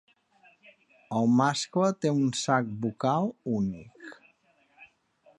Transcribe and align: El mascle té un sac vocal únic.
El 1.17 1.27
mascle 1.41 1.89
té 2.05 2.13
un 2.13 2.23
sac 2.39 2.71
vocal 2.85 3.29
únic. 3.59 4.09